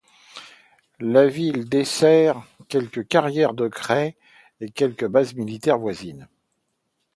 La 0.99 1.27
ville 1.27 1.69
dessert 1.69 2.41
quelques 2.69 3.07
carrières 3.07 3.53
de 3.53 3.67
craie 3.67 4.15
et 4.59 4.71
quelques 4.71 5.05
bases 5.05 5.35
militaires 5.35 5.77
voisines. 5.77 6.27